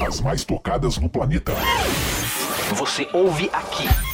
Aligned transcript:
As 0.00 0.20
mais 0.20 0.44
tocadas 0.44 0.96
no 0.96 1.08
planeta. 1.08 1.52
Você 2.76 3.08
ouve 3.12 3.50
aqui. 3.52 4.07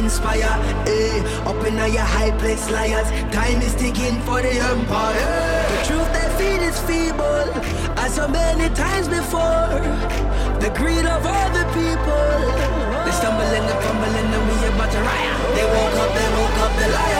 inspire. 0.00 0.54
Eh, 0.86 1.48
up 1.50 1.60
in 1.66 1.76
your 1.76 2.08
high 2.16 2.32
place, 2.40 2.70
liars. 2.70 3.08
Time 3.32 3.60
is 3.60 3.74
ticking 3.74 4.18
for 4.26 4.40
the 4.40 4.54
empire. 4.72 5.32
The 5.72 5.78
truth 5.88 6.10
they 6.16 6.28
feed 6.38 6.62
is 6.70 6.78
feeble, 6.88 7.48
as 8.02 8.14
so 8.14 8.26
many 8.28 8.68
times 8.74 9.08
before. 9.08 9.68
The 10.62 10.70
greed 10.78 11.06
of 11.14 11.22
other 11.24 11.64
people. 11.76 12.40
They 13.04 13.14
stumble 13.20 13.52
and 13.58 13.66
they 13.68 13.78
fumble 13.84 14.14
and 14.20 14.30
we 14.48 14.56
about 14.68 14.90
to 14.92 15.00
riot. 15.08 15.36
They 15.56 15.66
woke 15.74 15.96
up, 16.02 16.10
they 16.16 16.28
woke 16.36 16.58
up, 16.64 16.72
the 16.80 16.88
liar. 16.96 17.19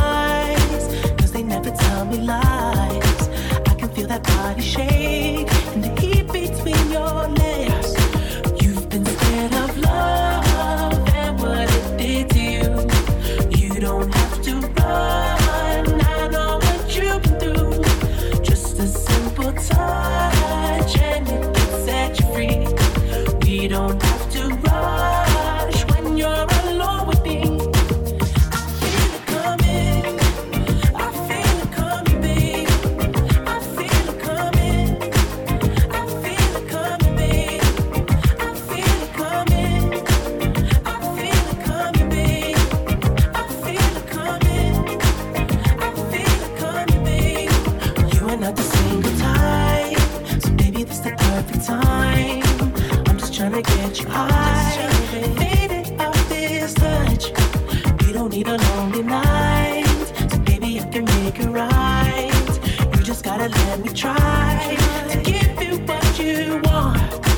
can 60.91 61.05
make 61.05 61.39
it 61.39 61.47
right. 61.47 62.59
You 62.93 63.01
just 63.01 63.23
gotta 63.23 63.47
let 63.47 63.79
me 63.79 63.93
try 63.93 64.77
to 65.09 65.21
give 65.21 65.61
you 65.61 65.77
what 65.85 66.19
you 66.19 66.59
want. 66.65 67.30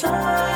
time. 0.00 0.47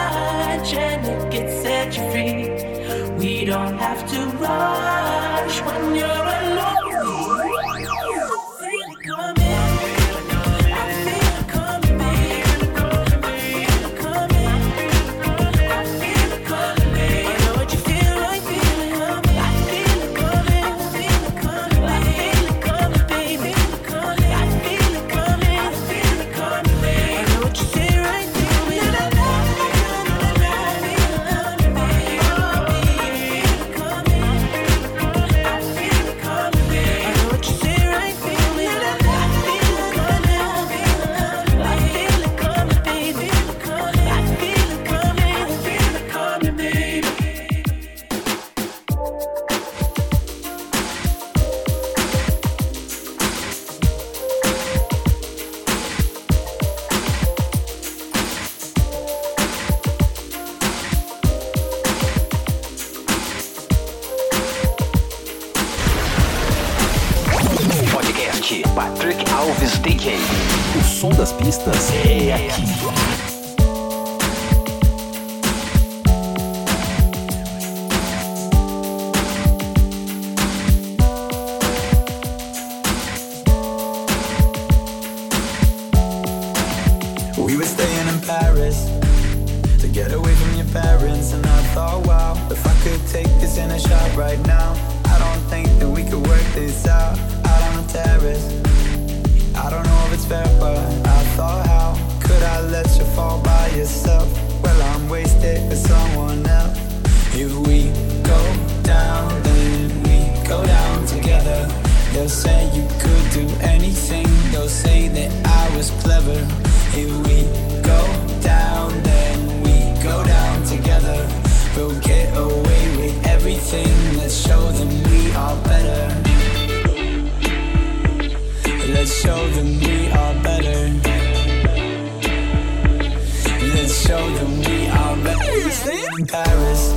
Paris 136.32 136.94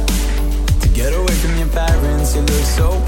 to 0.80 0.88
get 0.94 1.12
away 1.12 1.36
from 1.44 1.58
your 1.58 1.68
parents. 1.68 2.36
You 2.36 2.42
look 2.44 2.64
so 2.64 3.05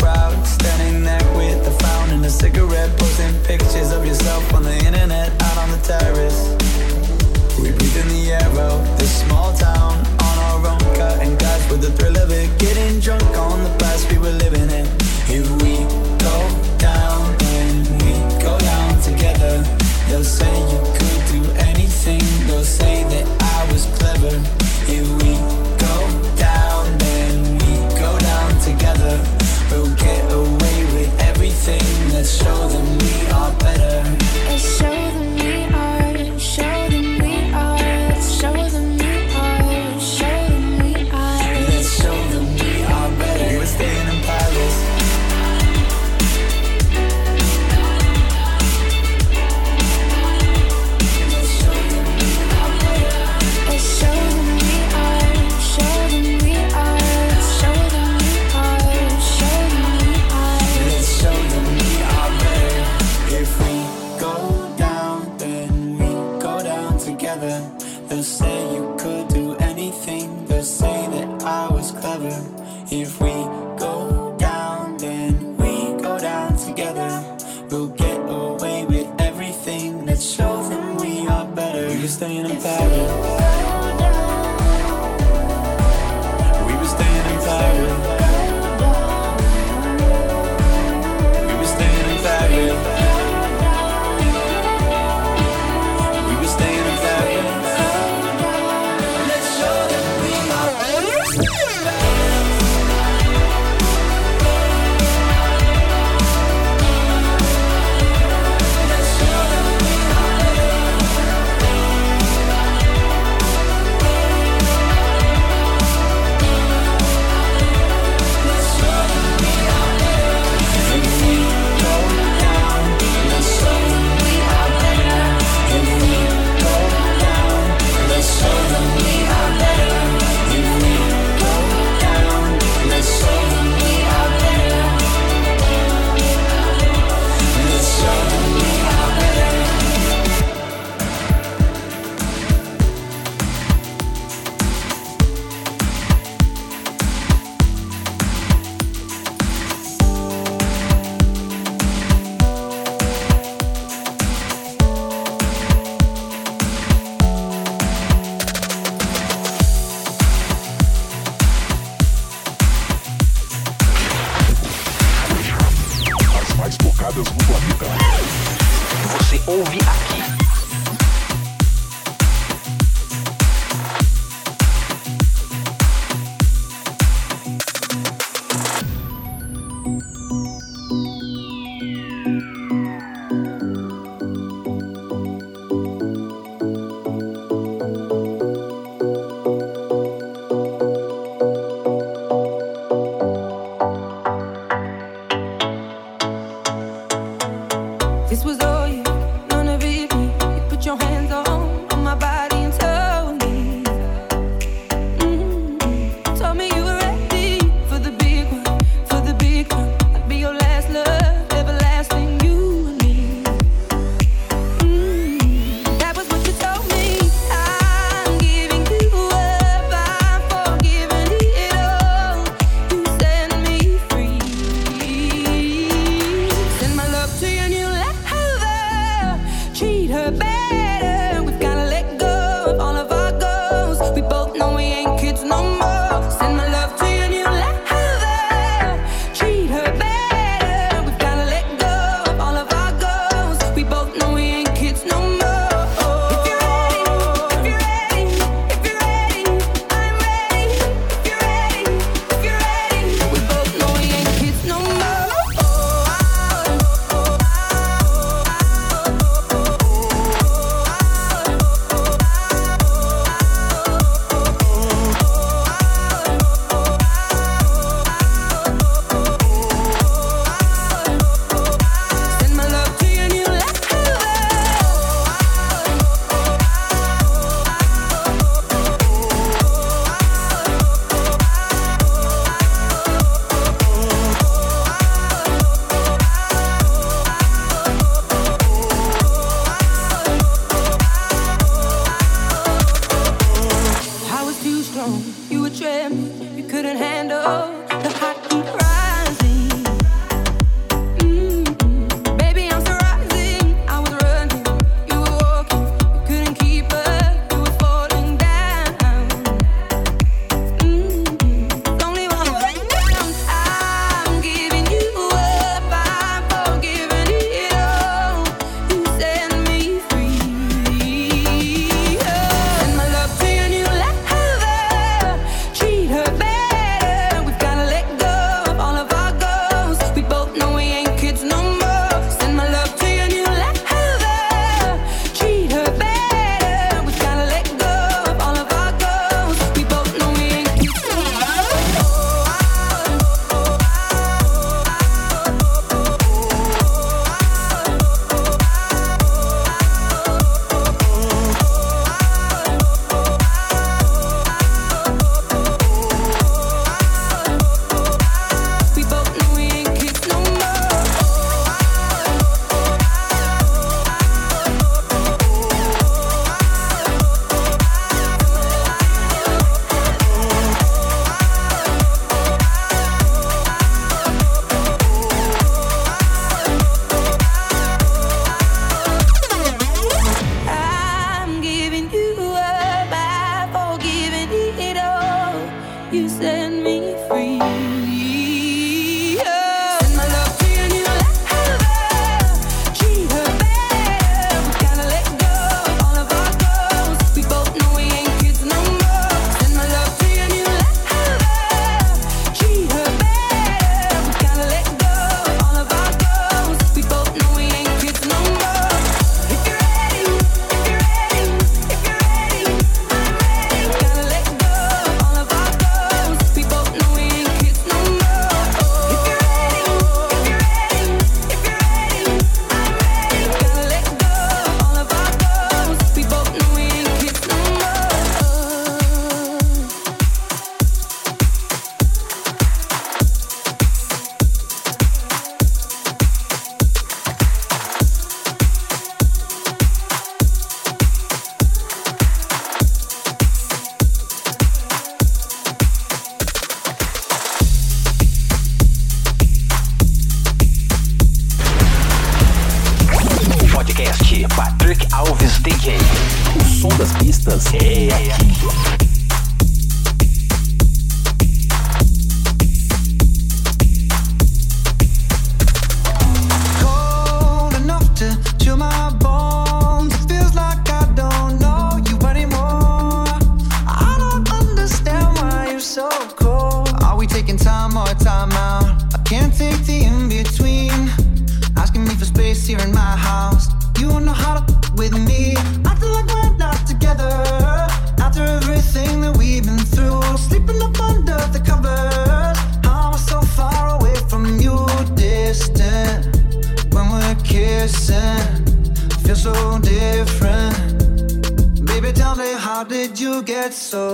so 503.77 504.06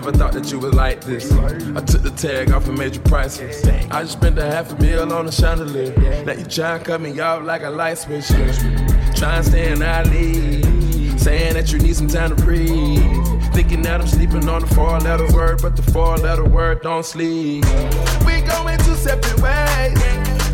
I 0.00 0.02
never 0.02 0.16
thought 0.16 0.32
that 0.32 0.50
you 0.50 0.58
were 0.58 0.70
like 0.70 1.02
this. 1.02 1.30
I 1.30 1.82
took 1.82 2.00
the 2.00 2.10
tag 2.16 2.52
off 2.52 2.66
and 2.66 2.78
made 2.78 2.94
you 2.94 3.02
priceless. 3.02 3.62
I 3.66 4.00
just 4.00 4.12
spent 4.12 4.38
a 4.38 4.46
half 4.46 4.72
a 4.72 4.76
meal 4.80 5.12
on 5.12 5.28
a 5.28 5.30
chandelier. 5.30 6.24
Now 6.24 6.32
you 6.32 6.46
try 6.46 6.76
and 6.76 6.84
cut 6.86 7.02
me 7.02 7.20
off 7.20 7.42
like 7.42 7.64
a 7.64 7.68
light 7.68 7.98
switch. 7.98 8.26
Try 8.28 9.36
and 9.36 9.44
stay 9.44 9.70
in 9.70 9.82
alley. 9.82 10.62
Saying 11.18 11.52
that 11.52 11.70
you 11.70 11.80
need 11.80 11.96
some 11.96 12.08
time 12.08 12.34
to 12.34 12.42
breathe. 12.42 13.04
Thinking 13.52 13.82
that 13.82 14.00
I'm 14.00 14.06
sleeping 14.06 14.48
on 14.48 14.62
the 14.62 14.74
four 14.74 14.98
letter 15.00 15.30
word, 15.34 15.60
but 15.60 15.76
the 15.76 15.82
four 15.82 16.16
letter 16.16 16.46
word 16.46 16.80
don't 16.80 17.04
sleep. 17.04 17.66
We 18.24 18.40
going 18.40 18.78
two 18.78 18.94
separate 18.94 19.38
ways. 19.42 20.00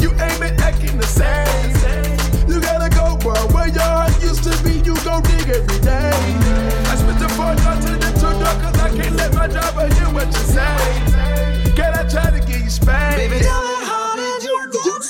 You 0.02 0.10
ain't 0.10 0.40
been 0.40 0.58
acting 0.58 0.96
the 0.98 1.06
same. 1.06 2.50
You 2.50 2.60
gotta 2.60 2.90
go, 2.90 3.16
bro. 3.16 3.34
Where 3.54 3.68
your 3.68 3.82
heart 3.82 4.10
used 4.20 4.42
to 4.42 4.64
be, 4.64 4.78
you 4.80 4.96
go 5.04 5.20
dig 5.20 5.48
every 5.50 5.78
day. 5.78 6.10
I 6.90 6.96
spent 6.96 7.20
the 7.20 7.28
four 7.28 7.54
to 7.54 7.96
the 7.96 8.05
cause 8.62 8.78
I 8.80 8.88
can't 8.96 9.16
let 9.16 9.34
my 9.34 9.48
hear 9.94 10.10
what 10.14 10.26
you 10.26 10.44
say. 10.56 10.76
Can 11.76 11.94
I 11.94 12.08
try 12.08 12.30
to 12.30 12.40
get 12.46 12.60
you 12.62 12.70
spanked? 12.70 13.18
Baby, 13.18 13.44
tell 13.44 13.62
me 13.62 13.74
how 13.84 14.16
did 14.16 14.42
you 14.44 14.70
get 14.72 15.02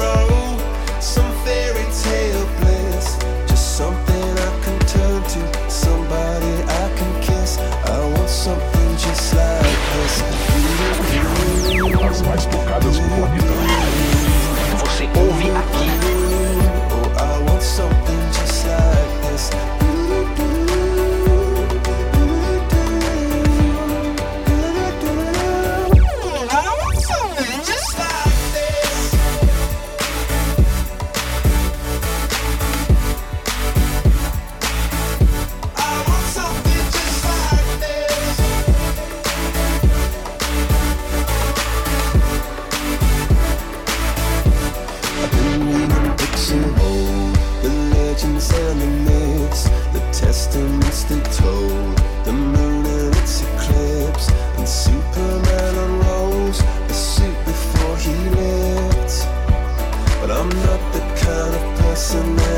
hero, 0.00 0.58
some 1.00 1.30
fairy 1.44 1.84
tale. 1.92 2.19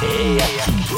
Pistas 0.00 0.89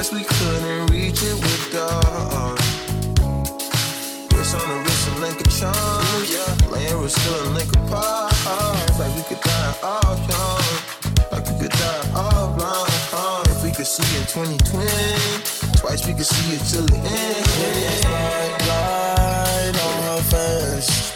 fast, 0.00 0.12
we 0.12 0.24
couldn't 0.24 0.90
reach 0.90 1.22
it 1.22 1.34
with 1.34 1.72
the 1.72 1.84
art. 2.32 2.58
Wrist 4.32 4.54
on 4.54 4.68
the 4.68 4.76
wrist, 4.84 5.08
a 5.08 5.14
link 5.20 5.40
of 5.40 5.50
charms. 5.58 6.30
Yeah, 6.32 6.70
laying 6.70 6.98
we're 7.00 7.08
still 7.08 7.48
a 7.48 7.50
link 7.52 7.70
apart. 7.76 8.34
Like 8.98 9.14
we 9.16 9.22
could 9.22 9.40
die 9.40 9.74
all 9.82 10.16
young. 10.28 10.64
Like 11.32 11.46
we 11.48 11.54
could 11.60 11.72
die 11.72 12.12
all 12.14 12.54
blind. 12.56 12.92
Uh, 13.12 13.42
if 13.48 13.62
we 13.62 13.70
could 13.72 13.86
see 13.86 14.16
in 14.16 14.24
2020, 14.26 15.78
twice 15.78 16.06
we 16.06 16.14
could 16.14 16.26
see 16.26 16.56
it 16.56 16.62
till 16.70 16.86
the 16.86 16.96
end. 16.96 17.46
Spotlight 18.00 19.76
on 19.86 19.98
her 20.08 20.22
face. 20.32 21.12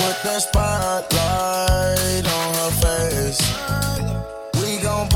Put 0.00 0.16
the 0.22 0.40
spotlight 0.40 2.26
on 2.26 2.54
her 2.54 2.70
face. 2.82 3.73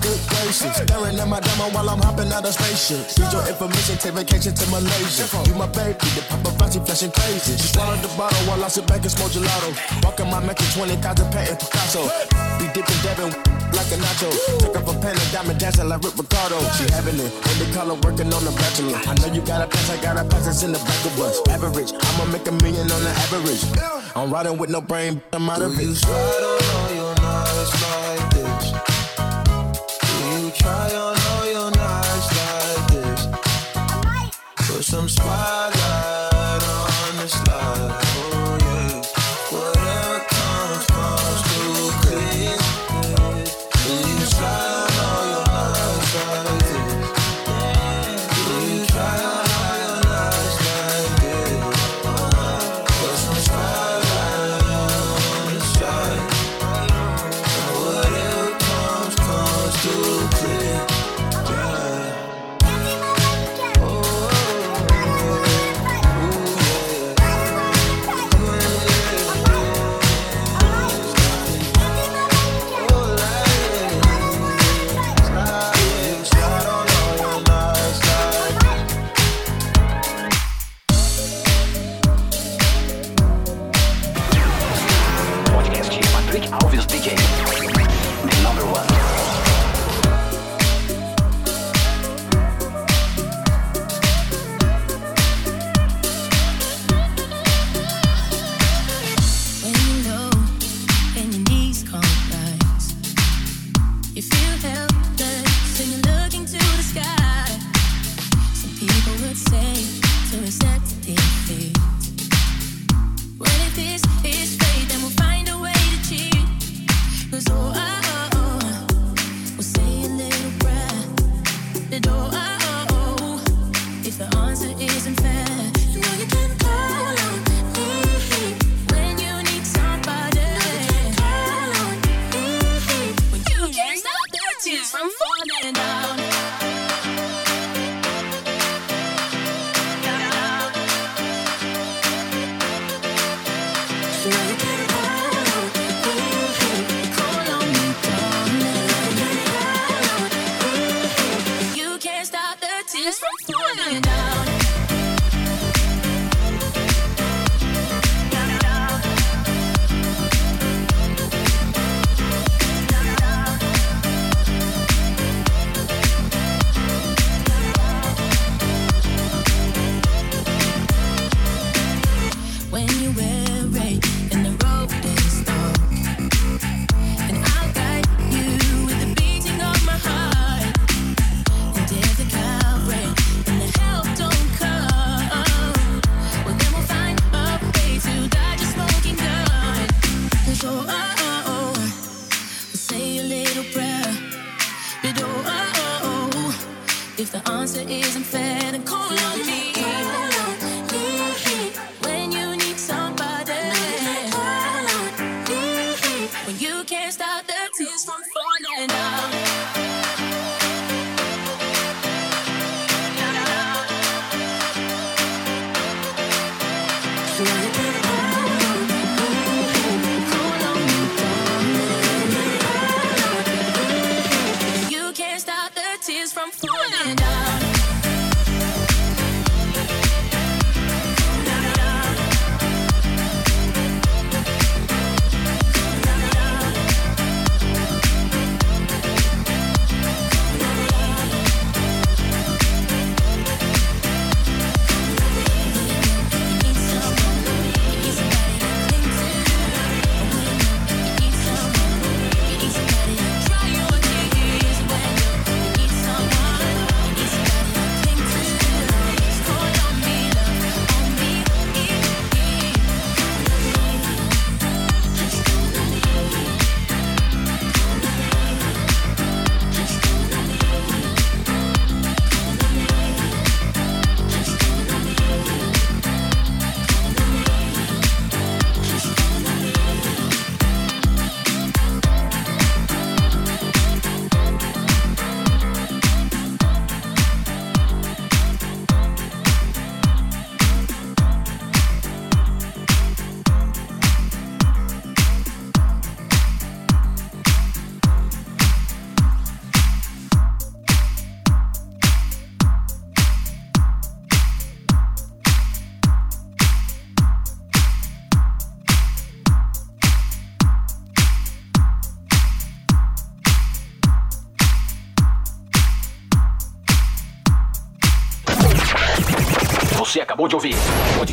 Good 0.00 0.20
gracious, 0.28 0.76
staring 0.76 1.18
at 1.18 1.28
my 1.28 1.40
demo 1.40 1.70
while 1.74 1.88
I'm 1.88 2.00
hopping 2.00 2.30
out 2.32 2.46
of 2.46 2.54
spaceship. 2.54 3.02
Need 3.18 3.32
your 3.32 3.44
information, 3.48 3.96
take 3.98 4.14
vacation 4.14 4.54
to 4.54 4.64
Malaysia. 4.70 5.26
You 5.48 5.54
my 5.54 5.66
baby, 5.72 6.06
the 6.14 6.22
paparazzi 6.30 6.84
flashing 6.84 7.12
crazy. 7.12 7.56
She 7.56 7.68
swallowed 7.74 8.00
the 8.00 8.08
bottle 8.16 8.38
while 8.46 8.62
I 8.64 8.68
sit 8.68 8.86
back 8.86 9.02
and 9.02 9.10
smoke 9.10 9.32
gelato. 9.32 9.72
Walking 10.04 10.30
my 10.30 10.40
Mac 10.40 10.58
20,000 10.58 11.00
patent 11.32 11.58
Picasso. 11.60 12.06
Be 12.58 12.66
dipping, 12.72 13.00
dabbing 13.02 13.32
like 13.74 13.90
a 13.90 13.98
nacho. 13.98 14.30
Took 14.60 14.76
up 14.76 14.88
a 14.88 14.94
pen 15.00 15.16
and 15.18 15.30
diamond 15.32 15.58
dancing 15.58 15.88
like 15.88 16.02
Rick 16.02 16.16
Ricardo. 16.16 16.58
She 16.78 16.84
having 16.94 17.18
it, 17.18 17.32
in 17.32 17.56
the 17.58 17.66
color 17.74 17.94
working 18.06 18.32
on 18.32 18.44
the 18.44 18.52
bachelor. 18.54 18.94
I 18.94 19.14
know 19.18 19.32
you 19.34 19.42
got 19.42 19.60
a 19.62 19.66
pass, 19.66 19.90
I 19.90 20.00
got 20.00 20.16
a 20.16 20.24
pass 20.24 20.46
that's 20.46 20.62
in 20.62 20.72
the 20.72 20.78
back 20.78 21.02
of 21.04 21.20
us. 21.20 21.40
Average, 21.48 21.92
I'ma 21.92 22.24
make 22.30 22.46
a 22.46 22.52
million 22.62 22.90
on 22.90 23.02
the 23.02 23.12
average. 23.26 23.62
I'm 24.16 24.32
riding 24.32 24.58
with 24.58 24.70
no 24.70 24.80
brain, 24.80 25.20
I'm 25.32 25.50
out 25.50 25.62
of 25.62 25.74
it. 25.78 26.53